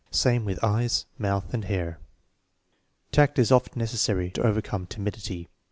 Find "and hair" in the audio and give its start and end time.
1.53-1.99